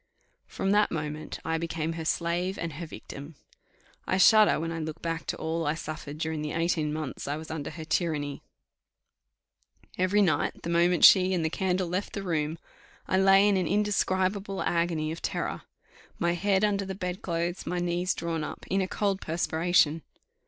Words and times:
From 0.47 0.71
that 0.71 0.89
moment 0.89 1.37
I 1.45 1.59
became 1.59 1.93
her 1.93 2.05
slave, 2.05 2.57
and 2.57 2.73
her 2.73 2.87
victim. 2.87 3.35
I 4.07 4.17
shudder 4.17 4.59
when 4.59 4.71
I 4.71 4.79
look 4.79 4.99
back 4.99 5.27
to 5.27 5.37
all 5.37 5.67
I 5.67 5.75
suffered 5.75 6.17
during 6.17 6.41
the 6.41 6.53
eighteen 6.53 6.91
months 6.91 7.27
I 7.27 7.37
was 7.37 7.51
under 7.51 7.69
her 7.69 7.85
tyranny. 7.85 8.41
Every 9.99 10.23
night, 10.23 10.63
the 10.63 10.71
moment 10.71 11.05
she 11.05 11.35
and 11.35 11.45
the 11.45 11.51
candle 11.51 11.87
left 11.87 12.13
the 12.13 12.23
room, 12.23 12.57
I 13.07 13.19
lay 13.19 13.47
in 13.47 13.57
an 13.57 13.67
indescribable 13.67 14.63
agony 14.63 15.11
of 15.11 15.21
terror; 15.21 15.61
my 16.17 16.31
head 16.33 16.63
under 16.63 16.83
the 16.83 16.95
bed 16.95 17.21
clothes, 17.21 17.67
my 17.67 17.77
knees 17.77 18.15
drawn 18.15 18.43
up, 18.43 18.65
in 18.71 18.81
a 18.81 18.87
cold 18.87 19.21
perspiration. 19.21 20.01